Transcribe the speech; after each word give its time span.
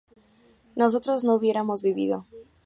nosotros 0.75 1.23
no 1.23 1.35
hubiéramos 1.35 1.83
vivido 1.83 2.25